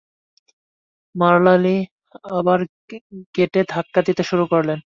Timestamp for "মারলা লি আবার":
1.15-2.59